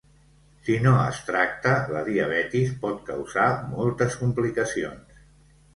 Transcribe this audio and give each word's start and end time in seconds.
Si 0.67 0.77
no 0.85 0.93
es 1.01 1.19
tracta, 1.27 1.73
la 1.97 2.01
diabetis 2.09 2.73
pot 2.87 3.07
causar 3.11 3.47
moltes 3.77 4.21
complicacions. 4.25 5.25